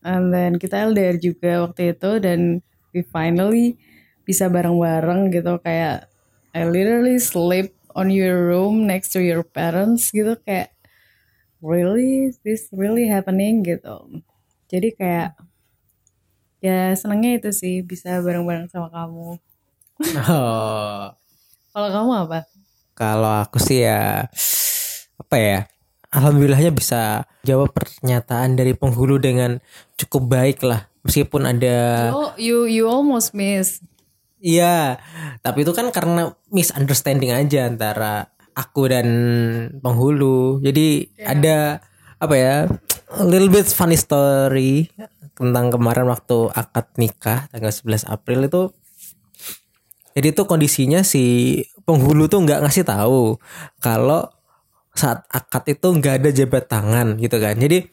And 0.00 0.32
then 0.32 0.56
kita 0.56 0.88
LDR 0.88 1.20
juga 1.20 1.68
waktu 1.68 1.92
itu 1.92 2.24
dan 2.24 2.64
we 2.96 3.04
finally 3.04 3.76
bisa 4.24 4.48
bareng-bareng 4.48 5.28
gitu. 5.28 5.60
Kayak 5.60 6.08
I 6.56 6.64
literally 6.64 7.20
sleep 7.20 7.76
on 7.94 8.12
your 8.12 8.50
room 8.52 8.84
next 8.84 9.14
to 9.14 9.20
your 9.20 9.44
parents 9.44 10.10
gitu 10.10 10.36
kayak 10.42 10.72
really? 11.62 12.34
This 12.42 12.68
really 12.74 13.06
happening? 13.08 13.62
gitu. 13.62 14.22
Jadi 14.72 14.88
kayak 14.96 15.36
ya 16.62 16.94
senangnya 16.96 17.42
itu 17.42 17.50
sih 17.52 17.84
bisa 17.84 18.18
bareng-bareng 18.24 18.70
sama 18.72 18.88
kamu. 18.88 19.36
Oh 20.02 21.04
kalau 21.72 21.88
kamu 21.92 22.10
apa? 22.28 22.38
Kalau 22.96 23.32
aku 23.44 23.60
sih 23.60 23.84
ya 23.84 24.26
apa 25.20 25.36
ya? 25.36 25.58
Alhamdulillahnya 26.12 26.72
bisa 26.76 27.24
jawab 27.40 27.72
pernyataan 27.72 28.52
dari 28.52 28.76
penghulu 28.76 29.16
dengan 29.16 29.60
cukup 29.96 30.28
baik 30.28 30.58
lah. 30.64 30.88
Meskipun 31.02 31.48
ada 31.50 32.10
oh 32.14 32.30
you 32.38 32.64
you 32.68 32.86
almost 32.86 33.34
miss 33.34 33.82
iya, 34.42 34.98
tapi 35.40 35.62
itu 35.62 35.72
kan 35.72 35.88
karena 35.94 36.34
misunderstanding 36.50 37.30
aja 37.30 37.70
antara 37.70 38.34
aku 38.52 38.90
dan 38.90 39.08
penghulu. 39.80 40.60
Jadi 40.60 41.08
ada 41.22 41.80
apa 42.18 42.34
ya? 42.34 42.56
A 43.12 43.24
little 43.24 43.52
bit 43.52 43.68
funny 43.70 43.96
story 43.96 44.90
tentang 45.36 45.72
kemarin 45.72 46.08
waktu 46.08 46.52
akad 46.52 46.92
nikah 47.00 47.48
tanggal 47.48 47.72
11 47.72 48.08
April 48.08 48.48
itu 48.48 48.62
jadi 50.12 50.36
tuh 50.36 50.44
kondisinya 50.44 51.00
si 51.00 51.56
penghulu 51.88 52.28
tuh 52.28 52.44
nggak 52.44 52.60
ngasih 52.68 52.84
tahu 52.84 53.40
kalau 53.80 54.28
saat 54.92 55.24
akad 55.32 55.72
itu 55.72 55.88
nggak 55.88 56.14
ada 56.20 56.30
jabat 56.30 56.68
tangan 56.68 57.16
gitu 57.16 57.40
kan. 57.40 57.56
Jadi 57.56 57.88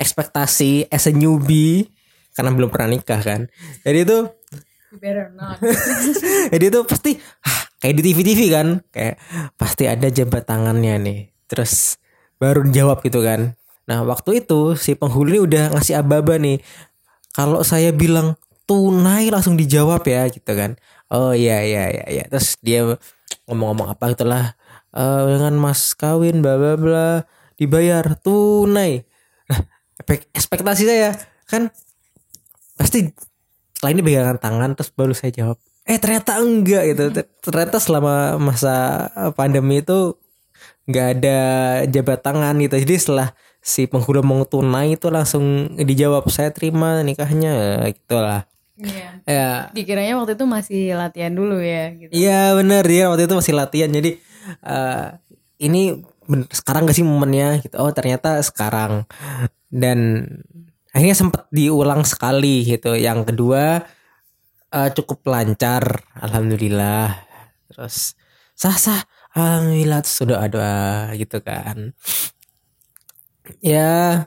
ekspektasi 0.00 0.88
as 0.88 1.04
a 1.04 1.12
newbie 1.12 1.92
karena 2.32 2.50
belum 2.50 2.72
pernah 2.72 2.96
nikah 2.96 3.20
kan. 3.20 3.46
Jadi 3.84 3.98
itu 4.08 4.18
better 5.00 5.30
not 5.34 5.58
jadi 6.52 6.64
itu 6.70 6.80
pasti 6.86 7.16
ah, 7.44 7.64
kayak 7.84 8.00
di 8.00 8.02
TV-TV 8.08 8.40
kan, 8.48 8.68
kayak 8.88 9.20
pasti 9.60 9.84
ada 9.84 10.08
jabat 10.08 10.48
tangannya 10.48 10.96
nih. 11.04 11.18
Terus 11.44 12.00
baru 12.40 12.64
dijawab 12.64 13.04
gitu 13.04 13.20
kan. 13.20 13.52
Nah, 13.84 14.00
waktu 14.08 14.40
itu 14.40 14.72
si 14.80 14.96
penghulu 14.96 15.28
ini 15.36 15.40
udah 15.44 15.76
ngasih 15.76 16.00
aba-aba 16.00 16.40
nih. 16.40 16.64
Kalau 17.36 17.60
saya 17.60 17.92
bilang 17.92 18.40
tunai 18.64 19.28
langsung 19.28 19.60
dijawab 19.60 20.00
ya 20.08 20.32
gitu 20.32 20.48
kan. 20.56 20.80
Oh 21.12 21.36
iya 21.36 21.60
iya 21.60 21.92
iya 21.92 22.04
iya. 22.08 22.24
Terus 22.32 22.56
dia 22.64 22.88
ngomong-ngomong 23.44 23.92
apa 23.92 24.16
gitulah 24.16 24.56
eh 24.96 25.22
dengan 25.28 25.52
mas 25.60 25.92
kawin 25.92 26.40
bla 26.40 26.56
bla 26.56 26.80
bla 26.80 27.08
dibayar 27.60 28.16
tunai. 28.16 29.04
Nah, 29.52 29.60
ekspektasi 30.32 30.88
saya 30.88 31.12
kan 31.44 31.68
pasti 32.80 33.12
setelah 33.84 34.00
ini 34.00 34.08
pegangan 34.08 34.40
tangan 34.40 34.70
terus 34.72 34.90
baru 34.96 35.12
saya 35.12 35.28
jawab. 35.36 35.60
Eh 35.84 36.00
ternyata 36.00 36.40
enggak 36.40 36.82
gitu. 36.88 37.04
Ternyata 37.44 37.76
selama 37.76 38.40
masa 38.40 39.04
pandemi 39.36 39.84
itu 39.84 40.16
nggak 40.88 41.08
ada 41.20 41.38
jabat 41.92 42.24
tangan 42.24 42.56
gitu. 42.64 42.80
Jadi 42.80 42.96
setelah 42.96 43.36
si 43.60 43.84
penghulu 43.84 44.24
mau 44.24 44.40
tunai 44.48 44.96
itu 44.96 45.12
langsung 45.12 45.76
dijawab 45.76 46.24
saya 46.32 46.48
terima 46.48 47.04
nikahnya 47.04 47.84
gitulah. 47.92 48.48
Iya. 48.80 49.08
Ya 49.28 49.48
Dikiranya 49.76 50.16
waktu 50.16 50.40
itu 50.40 50.48
masih 50.48 50.96
latihan 50.96 51.36
dulu 51.36 51.60
ya 51.60 51.92
gitu. 51.92 52.08
Iya 52.08 52.56
bener 52.56 52.88
dia 52.88 53.12
waktu 53.12 53.28
itu 53.28 53.36
masih 53.36 53.52
latihan 53.52 53.92
jadi 53.92 54.16
eh, 54.64 55.06
ini 55.60 56.00
bener, 56.24 56.48
sekarang 56.48 56.88
gak 56.88 56.96
sih 56.96 57.04
momennya 57.04 57.60
gitu 57.60 57.76
oh 57.76 57.92
ternyata 57.92 58.40
sekarang 58.40 59.04
dan 59.68 60.24
akhirnya 60.94 61.16
sempat 61.18 61.50
diulang 61.50 62.06
sekali 62.06 62.62
gitu. 62.62 62.94
Yang 62.94 63.34
kedua 63.34 63.82
eh, 64.70 64.90
cukup 64.94 65.26
lancar 65.26 66.06
alhamdulillah. 66.16 67.18
Terus 67.68 68.14
sah 68.54 68.78
sah 68.78 69.02
alhamdulillah 69.34 69.98
terus 70.06 70.14
sudah 70.14 70.38
ada 70.46 70.70
gitu 71.18 71.42
kan. 71.42 71.92
Ya 73.60 74.24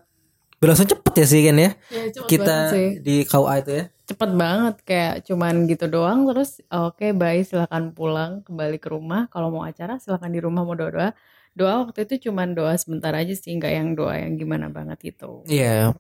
berlangsung 0.58 0.90
cepet 0.90 1.14
ya 1.18 1.26
sih 1.26 1.42
kan 1.48 1.56
ya? 1.58 1.72
Ya, 1.90 2.04
kita 2.26 2.56
di 3.02 3.24
KUA 3.26 3.56
itu 3.64 3.72
ya? 3.72 3.86
Cepet 4.08 4.32
banget 4.40 4.76
kayak 4.88 5.16
cuman 5.28 5.68
gitu 5.68 5.86
doang 5.92 6.24
terus 6.32 6.64
oke 6.72 7.12
bye 7.14 7.44
silakan 7.44 7.92
pulang 7.96 8.44
kembali 8.46 8.78
ke 8.80 8.92
rumah. 8.92 9.28
Kalau 9.32 9.50
mau 9.50 9.64
acara 9.66 9.98
silakan 9.98 10.32
di 10.36 10.40
rumah 10.44 10.64
mau 10.68 10.76
doa 10.76 10.92
doa. 10.92 11.10
Doa 11.58 11.90
waktu 11.90 12.06
itu 12.06 12.30
cuman 12.30 12.54
doa 12.54 12.78
sebentar 12.78 13.10
aja 13.18 13.34
sih 13.34 13.50
nggak 13.58 13.74
yang 13.74 13.90
doa 13.98 14.14
yang 14.22 14.38
gimana 14.38 14.70
banget 14.70 15.18
itu 15.18 15.42
Iya. 15.50 15.98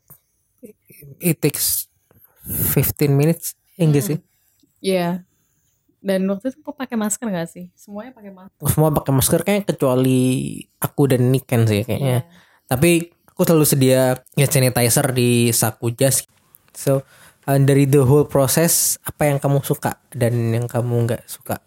It 1.21 1.37
takes 1.39 1.91
15 2.47 3.11
minutes 3.11 3.53
enggak 3.77 4.03
sih? 4.03 4.17
Iya 4.81 5.27
dan 6.07 6.23
waktu 6.29 6.53
itu 6.53 6.63
kok 6.63 6.77
pakai 6.77 6.95
masker 6.95 7.27
gak 7.27 7.49
sih 7.49 7.67
semuanya 7.73 8.15
pakai 8.15 8.31
masker 8.31 8.63
Semua 8.69 8.89
pakai 8.93 9.11
masker 9.11 9.41
kayaknya 9.43 9.65
kecuali 9.67 10.19
aku 10.77 11.01
dan 11.09 11.21
Niken 11.33 11.65
sih 11.65 11.81
kayaknya. 11.83 12.21
Iya. 12.23 12.31
Tapi 12.69 12.91
aku 13.27 13.41
selalu 13.43 13.65
sedia 13.65 14.15
hand 14.37 14.51
sanitizer 14.51 15.07
di 15.11 15.49
saku 15.51 15.91
jas. 15.91 16.23
So 16.71 17.03
uh, 17.49 17.59
dari 17.59 17.89
the 17.89 18.05
whole 18.05 18.23
process 18.29 19.01
apa 19.03 19.27
yang 19.27 19.41
kamu 19.41 19.65
suka 19.65 19.97
dan 20.15 20.33
yang 20.53 20.69
kamu 20.69 21.09
nggak 21.09 21.25
suka? 21.25 21.59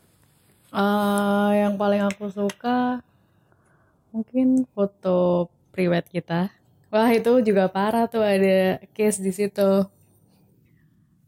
Eh, 0.70 1.50
yang 1.66 1.74
paling 1.74 2.06
aku 2.06 2.30
suka 2.30 3.02
mungkin 4.14 4.64
foto 4.70 5.50
priwet 5.74 6.06
kita. 6.06 6.54
Wah 6.90 7.10
itu 7.14 7.38
juga 7.46 7.70
parah 7.70 8.10
tuh 8.10 8.18
ada 8.18 8.82
case 8.90 9.22
di 9.22 9.30
situ. 9.30 9.86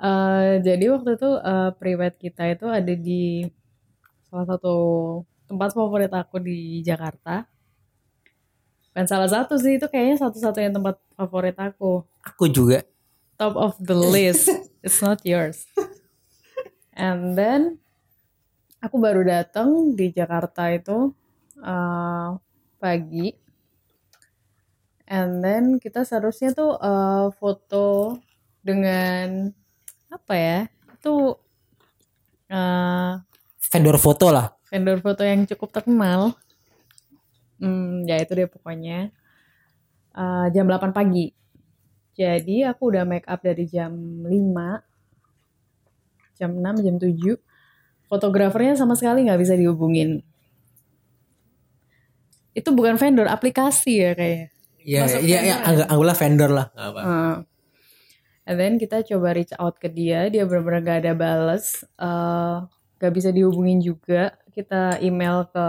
Eh, 0.03 0.53
jadi 0.67 0.91
waktu 0.91 1.15
itu 1.15 1.31
eh, 1.39 1.71
priwet 1.79 2.19
kita 2.19 2.51
itu 2.51 2.67
ada 2.67 2.95
di 2.99 3.47
salah 4.27 4.47
satu 4.51 4.77
tempat 5.47 5.71
favorit 5.71 6.11
aku 6.11 6.43
di 6.43 6.83
Jakarta. 6.83 7.47
Dan 8.91 9.07
salah 9.07 9.31
satu 9.31 9.55
sih 9.55 9.79
itu 9.79 9.87
kayaknya 9.87 10.19
satu-satunya 10.19 10.75
tempat 10.75 10.99
favorit 11.15 11.55
aku. 11.55 12.03
Aku 12.27 12.51
juga. 12.51 12.83
Top 13.39 13.55
of 13.55 13.79
the 13.79 13.95
list. 13.95 14.51
It's 14.83 14.99
not 14.99 15.23
yours. 15.23 15.71
And 16.99 17.39
then 17.39 17.79
aku 18.83 18.99
baru 18.99 19.23
datang 19.23 19.95
di 19.95 20.11
Jakarta 20.11 20.75
itu 20.75 21.15
eh, 21.63 22.29
pagi. 22.83 23.42
And 25.13 25.45
then 25.45 25.77
kita 25.77 26.09
seharusnya 26.09 26.57
tuh 26.57 26.73
eh, 26.81 27.27
foto 27.37 28.17
dengan 28.65 29.53
apa 30.09 30.33
ya? 30.33 30.59
Itu 30.97 31.37
eh, 32.49 33.13
Vendor 33.73 33.97
foto 34.01 34.29
lah. 34.33 34.53
vendor 34.73 35.05
foto 35.05 35.21
yang 35.21 35.45
cukup 35.45 35.69
terkenal. 35.69 36.33
Hmm, 37.61 38.09
ya 38.09 38.17
itu 38.25 38.33
deh 38.33 38.49
pokoknya. 38.49 39.13
Eh, 40.17 40.47
jam 40.57 40.65
8 40.65 40.97
pagi. 40.97 41.29
Jadi 42.13 42.65
aku 42.65 42.93
udah 42.93 43.05
make 43.05 43.29
up 43.29 43.41
dari 43.41 43.65
jam 43.69 43.93
5. 44.25 44.81
Jam 46.37 46.57
6, 46.57 46.85
jam 46.85 46.97
7. 46.97 47.37
Fotografernya 48.09 48.77
sama 48.77 48.93
sekali 48.97 49.25
nggak 49.25 49.41
bisa 49.41 49.57
dihubungin. 49.57 50.21
Itu 52.53 52.77
bukan 52.77 53.01
vendor, 53.01 53.29
aplikasi 53.33 54.05
ya 54.05 54.13
kayaknya. 54.13 54.52
Iya, 54.83 55.03
iya, 55.23 55.39
iya, 55.43 55.57
anggaplah 55.63 56.17
vendor 56.17 56.51
lah. 56.51 56.67
Apa. 56.75 57.01
Uh, 57.01 57.37
and 58.47 58.57
then 58.59 58.75
kita 58.77 59.03
coba 59.07 59.35
reach 59.35 59.55
out 59.59 59.79
ke 59.79 59.89
dia, 59.89 60.27
dia 60.29 60.43
benar-benar 60.47 60.83
gak 60.83 60.99
ada 61.07 61.13
bales, 61.15 61.87
uh, 61.99 62.67
gak 62.99 63.13
bisa 63.15 63.31
dihubungin 63.31 63.79
juga. 63.79 64.35
Kita 64.53 65.01
email 65.01 65.49
ke 65.49 65.69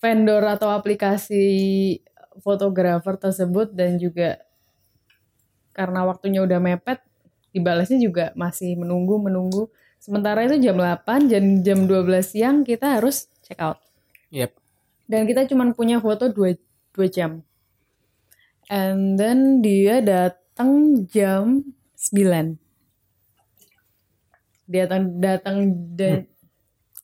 vendor 0.00 0.42
atau 0.48 0.72
aplikasi 0.72 1.46
fotografer 2.40 3.20
tersebut 3.20 3.72
dan 3.76 4.00
juga 4.00 4.40
karena 5.76 6.04
waktunya 6.08 6.42
udah 6.42 6.58
mepet, 6.58 7.00
dibalasnya 7.54 8.00
juga 8.00 8.32
masih 8.34 8.74
menunggu 8.76 9.20
menunggu. 9.20 9.70
Sementara 10.00 10.48
itu 10.48 10.56
jam 10.58 10.80
8 10.80 11.28
dan 11.28 11.60
jam 11.60 11.84
12 11.84 12.24
siang 12.24 12.56
kita 12.64 12.98
harus 12.98 13.28
check 13.44 13.60
out. 13.60 13.76
Yep. 14.32 14.56
Dan 15.10 15.28
kita 15.28 15.44
cuma 15.50 15.68
punya 15.76 16.00
foto 16.00 16.32
2 16.32 16.69
2 16.96 17.08
jam. 17.10 17.42
And 18.70 19.18
then 19.18 19.62
dia 19.62 20.02
datang 20.02 21.04
jam 21.10 21.74
9. 21.98 22.58
Dia 24.70 24.86
datang 24.86 25.18
datang 25.18 25.56
dan 25.98 26.30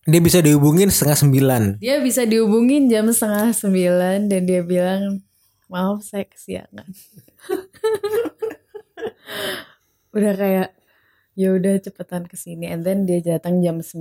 Dia 0.07 0.23
bisa 0.23 0.39
dihubungin 0.39 0.87
setengah 0.87 1.19
sembilan. 1.19 1.83
dia 1.83 1.99
bisa 1.99 2.23
dihubungin 2.23 2.87
jam 2.87 3.11
setengah 3.11 3.51
sembilan 3.51 4.31
dan 4.31 4.47
dia 4.47 4.63
bilang 4.63 5.19
maaf 5.67 6.07
saya 6.07 6.23
kesiangan. 6.23 6.87
udah 10.17 10.33
kayak 10.33 10.73
ya 11.37 11.53
udah 11.53 11.77
cepetan 11.77 12.25
ke 12.25 12.39
sini 12.39 12.73
and 12.73 12.89
then 12.89 13.05
dia 13.05 13.21
datang 13.21 13.61
jam 13.61 13.85
9 13.85 14.01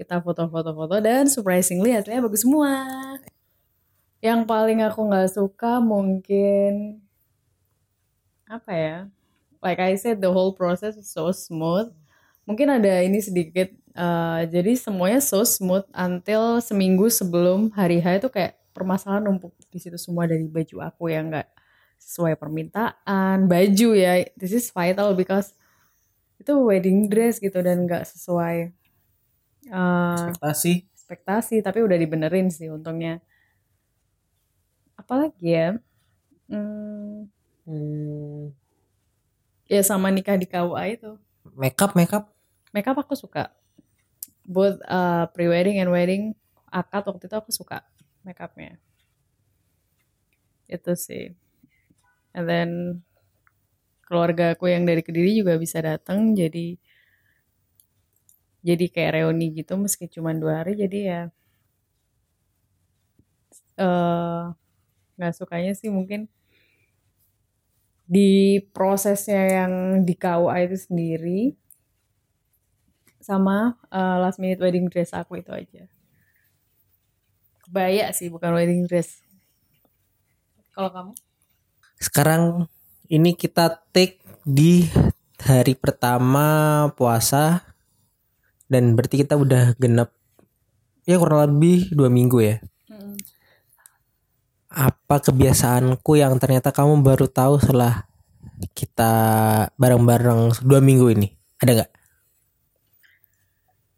kita 0.00 0.24
foto-foto-foto 0.24 1.04
dan 1.04 1.28
surprisingly 1.28 1.92
hasilnya 1.92 2.24
bagus 2.24 2.48
semua 2.48 2.88
yang 4.22 4.46
paling 4.46 4.80
aku 4.86 5.00
nggak 5.10 5.34
suka 5.34 5.82
mungkin 5.82 7.02
apa 8.46 8.72
ya? 8.72 8.96
Like 9.62 9.78
I 9.82 9.94
said 9.98 10.18
the 10.22 10.30
whole 10.30 10.54
process 10.54 10.94
is 10.98 11.10
so 11.10 11.30
smooth. 11.34 11.90
Mungkin 12.46 12.66
ada 12.70 13.02
ini 13.02 13.18
sedikit 13.22 13.70
eh, 13.94 14.40
jadi 14.50 14.74
semuanya 14.78 15.18
so 15.22 15.42
smooth 15.46 15.86
until 15.94 16.58
seminggu 16.62 17.06
sebelum 17.10 17.70
hari 17.74 18.02
H 18.02 18.22
itu 18.22 18.28
kayak 18.30 18.58
permasalahan 18.74 19.22
numpuk 19.26 19.52
di 19.70 19.78
situ 19.82 19.98
semua 20.00 20.24
dari 20.26 20.46
baju 20.48 20.76
aku 20.86 21.10
yang 21.10 21.30
nggak 21.30 21.48
sesuai 22.02 22.34
permintaan. 22.38 23.46
Baju 23.50 23.88
ya 23.94 24.22
this 24.38 24.54
is 24.54 24.70
vital 24.74 25.14
because 25.14 25.54
itu 26.42 26.52
wedding 26.58 27.06
dress 27.06 27.38
gitu 27.38 27.58
dan 27.62 27.86
nggak 27.86 28.02
sesuai 28.06 28.56
eh, 29.70 30.26
Ekspektasi. 30.30 30.72
ekspektasi 30.96 31.56
tapi 31.62 31.78
udah 31.86 31.98
dibenerin 31.98 32.48
sih 32.50 32.66
untungnya 32.70 33.22
apalagi 35.12 35.44
ya? 35.52 35.68
Hmm, 36.50 37.28
Hmm, 37.66 38.52
ya 39.70 39.82
sama 39.82 40.08
nikah 40.14 40.36
di 40.38 40.46
KUA 40.46 40.82
itu. 40.94 41.18
Makeup, 41.54 41.92
makeup. 41.98 42.24
makeup 42.74 42.96
aku 42.98 43.14
suka. 43.14 43.52
Both 44.46 44.78
uh, 44.86 45.26
pre-wedding 45.34 45.78
and 45.82 45.90
wedding 45.94 46.34
akad 46.72 47.04
waktu 47.06 47.24
itu 47.28 47.36
aku 47.38 47.50
suka 47.54 47.82
makeupnya. 48.26 48.78
Itu 50.68 50.96
sih. 50.96 51.34
And 52.34 52.48
then 52.48 53.02
keluarga 54.06 54.44
aku 54.54 54.64
yang 54.74 54.84
dari 54.88 55.02
kediri 55.06 55.30
juga 55.40 55.54
bisa 55.58 55.78
datang 55.82 56.18
jadi 56.38 56.66
jadi 58.68 58.84
kayak 58.94 59.12
reuni 59.18 59.46
gitu 59.58 59.72
meski 59.82 60.06
cuma 60.14 60.30
dua 60.34 60.62
hari 60.62 60.72
jadi 60.82 60.98
ya 61.10 61.20
eh 63.76 64.52
nggak 65.22 65.38
sukanya 65.38 65.70
sih 65.78 65.86
mungkin 65.86 66.26
di 68.10 68.58
prosesnya 68.74 69.62
yang 69.62 70.02
di 70.02 70.18
KUA 70.18 70.66
itu 70.66 70.76
sendiri 70.76 71.40
sama 73.22 73.78
eh, 73.88 74.16
last 74.18 74.42
minute 74.42 74.58
wedding 74.58 74.90
dress 74.90 75.14
aku 75.14 75.38
itu 75.38 75.54
aja. 75.54 75.86
Kebaya 77.62 78.10
sih 78.10 78.28
bukan 78.28 78.52
wedding 78.52 78.84
dress. 78.90 79.22
Kalau 80.74 80.90
kamu? 80.90 81.12
Sekarang 82.02 82.66
ini 83.06 83.38
kita 83.38 83.80
take 83.94 84.18
di 84.42 84.90
hari 85.38 85.78
pertama 85.78 86.90
puasa 86.98 87.62
dan 88.66 88.98
berarti 88.98 89.22
kita 89.22 89.38
udah 89.38 89.78
genap 89.78 90.10
ya 91.06 91.16
kurang 91.16 91.46
lebih 91.46 91.94
dua 91.94 92.10
minggu 92.10 92.38
ya. 92.42 92.56
Apa 94.72 95.20
kebiasaanku 95.20 96.16
yang 96.16 96.40
ternyata 96.40 96.72
kamu 96.72 97.04
baru 97.04 97.28
tahu 97.28 97.60
setelah 97.60 98.08
kita 98.72 99.12
bareng-bareng 99.76 100.64
dua 100.64 100.80
minggu 100.80 101.12
ini? 101.12 101.28
Ada 101.60 101.70
nggak? 101.76 101.90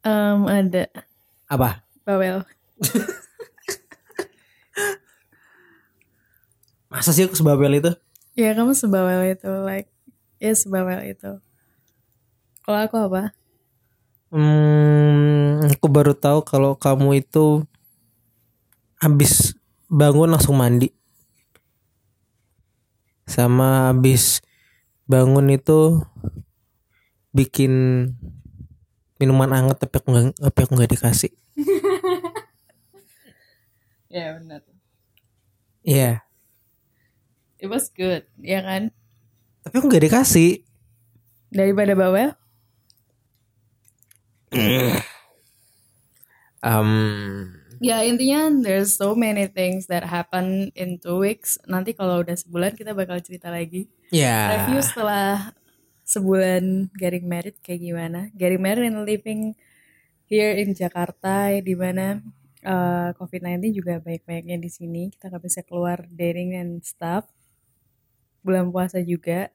Em, 0.04 0.40
ada 0.50 0.90
Apa? 1.46 1.86
bawel. 2.02 2.42
Masa 6.90 7.14
sih 7.14 7.22
aku 7.22 7.38
sebabel 7.38 7.78
itu? 7.78 7.94
Ya 8.34 8.50
kamu 8.58 8.74
sebawel 8.74 9.30
itu 9.30 9.46
like 9.62 9.86
ya 10.42 10.50
sebawel 10.58 11.06
itu. 11.06 11.38
Kalau 12.66 12.78
aku 12.82 12.98
apa? 12.98 13.30
Hmm, 14.34 15.62
aku 15.70 15.86
baru 15.86 16.18
tahu 16.18 16.42
kalau 16.42 16.74
kamu 16.74 17.22
itu 17.22 17.62
habis 18.98 19.54
bangun 19.94 20.34
langsung 20.34 20.58
mandi. 20.58 20.90
Sama 23.30 23.94
habis 23.94 24.42
bangun 25.06 25.54
itu 25.54 26.02
bikin 27.30 27.72
minuman 29.22 29.54
hangat 29.54 29.78
tapi 29.78 30.02
aku 30.02 30.08
nggak 30.10 30.34
tapi 30.34 30.58
aku 30.66 30.72
nggak 30.74 30.92
dikasih. 30.98 31.32
Ya 34.14 34.38
benar. 34.38 34.62
Iya. 35.82 36.22
It 37.58 37.66
was 37.66 37.90
good, 37.90 38.22
ya 38.38 38.62
kan? 38.62 38.94
Tapi 39.66 39.74
aku 39.74 39.90
nggak 39.90 40.06
dikasih. 40.06 40.62
Daripada 41.50 41.98
bawel? 41.98 42.30
Um, 46.62 47.50
Ya 47.84 48.00
intinya 48.00 48.48
there's 48.64 48.96
so 48.96 49.12
many 49.12 49.44
things 49.44 49.84
that 49.92 50.08
happen 50.08 50.72
in 50.72 50.96
two 50.96 51.20
weeks. 51.20 51.60
Nanti 51.68 51.92
kalau 51.92 52.24
udah 52.24 52.32
sebulan 52.32 52.72
kita 52.80 52.96
bakal 52.96 53.20
cerita 53.20 53.52
lagi. 53.52 53.92
ya. 54.08 54.64
Review 54.64 54.80
setelah 54.80 55.52
sebulan 56.08 56.88
getting 56.96 57.28
married 57.28 57.60
kayak 57.60 57.84
gimana. 57.84 58.32
Getting 58.32 58.64
married 58.64 58.88
and 58.88 59.04
living 59.04 59.52
here 60.24 60.56
in 60.56 60.72
Jakarta 60.72 61.52
di 61.60 61.76
mana 61.76 62.24
uh, 62.64 63.12
COVID-19 63.20 63.76
juga 63.76 64.00
banyak-banyaknya 64.00 64.56
di 64.56 64.70
sini. 64.72 65.02
Kita 65.12 65.28
nggak 65.28 65.44
bisa 65.44 65.60
keluar 65.60 66.08
dating 66.08 66.56
and 66.56 66.80
stuff. 66.80 67.28
Bulan 68.40 68.72
puasa 68.72 69.04
juga. 69.04 69.52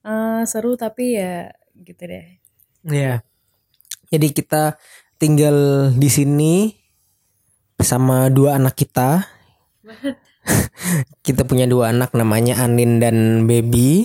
Uh, 0.00 0.48
seru 0.48 0.80
tapi 0.80 1.20
ya 1.20 1.52
gitu 1.76 2.00
deh. 2.08 2.40
Ya. 2.88 3.20
Jadi 4.08 4.32
kita 4.32 4.80
tinggal 5.20 5.92
di 6.00 6.08
sini 6.08 6.79
bersama 7.80 8.28
dua 8.28 8.60
anak 8.60 8.76
kita. 8.76 9.24
kita 11.26 11.48
punya 11.48 11.64
dua 11.64 11.96
anak 11.96 12.12
namanya 12.12 12.60
Anin 12.60 13.00
dan 13.00 13.48
Baby. 13.48 14.04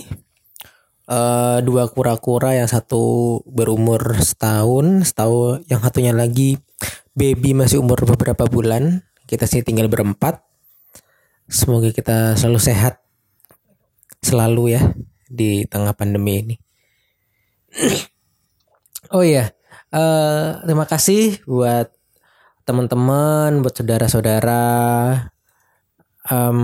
Eh, 1.06 1.58
dua 1.60 1.84
kura-kura 1.92 2.56
yang 2.56 2.72
satu 2.72 3.44
berumur 3.44 4.00
setahun, 4.16 5.12
setahun 5.12 5.68
yang 5.68 5.84
satunya 5.84 6.16
lagi 6.16 6.56
Baby 7.12 7.52
masih 7.52 7.84
umur 7.84 8.00
beberapa 8.08 8.48
bulan. 8.48 9.04
Kita 9.28 9.44
sini 9.44 9.60
tinggal 9.60 9.92
berempat. 9.92 10.40
Semoga 11.44 11.92
kita 11.92 12.32
selalu 12.40 12.58
sehat 12.58 13.04
selalu 14.24 14.80
ya 14.80 14.82
di 15.28 15.68
tengah 15.68 15.92
pandemi 15.92 16.40
ini. 16.40 16.56
Oh 19.14 19.22
iya, 19.22 19.54
eh 19.94 20.46
terima 20.66 20.82
kasih 20.82 21.38
buat 21.46 21.95
teman-teman, 22.66 23.62
buat 23.62 23.72
saudara-saudara, 23.78 24.66
em, 26.26 26.60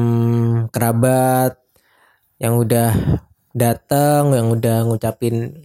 kerabat 0.74 1.62
yang 2.42 2.58
udah 2.58 2.90
datang, 3.54 4.34
yang 4.34 4.50
udah 4.50 4.82
ngucapin 4.82 5.62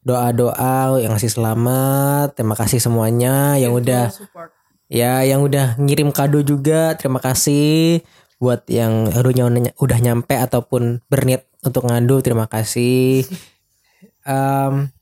doa-doa, 0.00 0.96
yang 1.04 1.12
ngasih 1.12 1.36
selamat. 1.36 2.32
Terima 2.32 2.56
kasih 2.56 2.80
semuanya 2.80 3.60
yang 3.60 3.76
udah 3.76 4.08
support. 4.08 4.56
ya 4.88 5.20
yang 5.28 5.44
udah 5.44 5.76
ngirim 5.76 6.16
kado 6.16 6.40
juga. 6.40 6.96
Terima 6.96 7.20
kasih 7.20 8.00
buat 8.40 8.64
yang 8.72 9.12
udah 9.12 9.52
ny- 9.52 9.76
udah 9.76 9.98
nyampe 10.00 10.32
ataupun 10.32 11.04
berniat 11.12 11.44
untuk 11.60 11.84
ngadu. 11.84 12.24
Terima 12.24 12.48
kasih. 12.48 13.28
Em, 14.28 14.92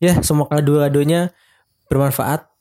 ya 0.00 0.20
semua 0.20 0.48
kado-kadonya 0.48 1.32
bermanfaat. 1.88 2.51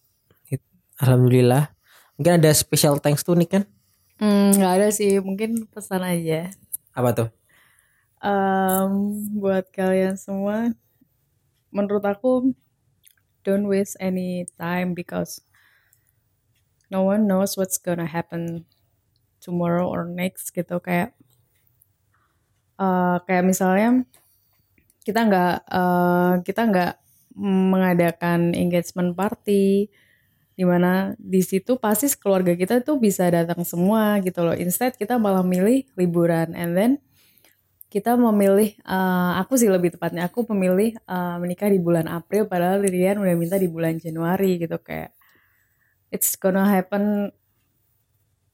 Alhamdulillah. 1.02 1.74
Mungkin 2.22 2.38
ada 2.38 2.54
special 2.54 3.02
thanks 3.02 3.26
tuh 3.26 3.34
nih 3.34 3.50
kan? 3.50 3.64
Hmm, 4.22 4.54
nggak 4.54 4.74
ada 4.78 4.88
sih, 4.94 5.18
mungkin 5.18 5.66
pesan 5.74 6.06
aja. 6.06 6.54
Apa 6.94 7.10
tuh? 7.18 7.28
Em, 8.22 8.92
buat 9.34 9.66
kalian 9.74 10.14
semua, 10.14 10.78
menurut 11.74 12.06
aku 12.06 12.54
don't 13.42 13.66
waste 13.66 13.98
any 13.98 14.46
time 14.62 14.94
because 14.94 15.42
no 16.94 17.02
one 17.02 17.26
knows 17.26 17.58
what's 17.58 17.82
gonna 17.82 18.06
happen 18.06 18.70
tomorrow 19.42 19.90
or 19.90 20.06
next 20.06 20.54
gitu 20.54 20.78
kayak 20.78 21.18
eh, 22.78 23.18
kayak 23.26 23.42
misalnya 23.48 24.06
kita 25.02 25.20
nggak 25.26 25.56
eh, 25.66 26.34
kita 26.46 26.62
nggak 26.70 26.94
mengadakan 27.42 28.54
engagement 28.54 29.18
party 29.18 29.90
di 30.62 30.70
mana 30.70 31.18
di 31.18 31.42
situ 31.42 31.82
pasti 31.82 32.06
keluarga 32.22 32.54
kita 32.54 32.86
tuh 32.86 33.02
bisa 33.02 33.26
datang 33.34 33.66
semua 33.66 34.22
gitu 34.22 34.46
loh. 34.46 34.54
Instead 34.54 34.94
kita 34.94 35.18
malah 35.18 35.42
milih 35.42 35.90
liburan. 35.98 36.54
And 36.54 36.78
then 36.78 36.92
kita 37.90 38.14
memilih 38.14 38.78
eh, 38.78 39.32
aku 39.42 39.58
sih 39.58 39.74
lebih 39.74 39.98
tepatnya 39.98 40.30
aku 40.30 40.46
memilih 40.54 40.94
eh, 41.02 41.36
menikah 41.42 41.66
di 41.66 41.82
bulan 41.82 42.06
April 42.06 42.46
padahal 42.46 42.86
Lilian 42.86 43.18
udah 43.26 43.34
minta 43.34 43.58
di 43.58 43.66
bulan 43.66 43.98
Januari 43.98 44.62
gitu 44.62 44.78
kayak 44.78 45.18
it's 46.14 46.38
gonna 46.38 46.70
happen 46.70 47.34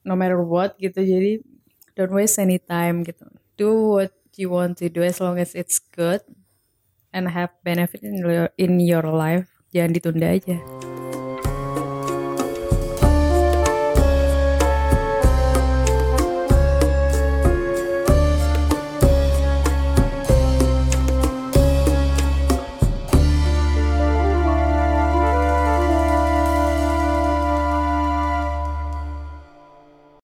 no 0.00 0.16
matter 0.16 0.40
what 0.40 0.80
gitu. 0.80 1.04
Jadi 1.04 1.44
don't 1.92 2.16
waste 2.16 2.40
any 2.40 2.56
time 2.56 3.04
gitu. 3.04 3.28
Do 3.60 4.00
what 4.00 4.16
you 4.40 4.48
want 4.48 4.80
to 4.80 4.88
do 4.88 5.04
as 5.04 5.20
long 5.20 5.36
as 5.36 5.52
it's 5.52 5.76
good 5.76 6.24
and 7.12 7.28
have 7.28 7.52
benefit 7.60 8.00
in 8.00 8.16
your, 8.16 8.48
in 8.56 8.80
your 8.80 9.04
life. 9.12 9.52
Jangan 9.76 9.92
ditunda 9.92 10.32
aja 10.32 10.56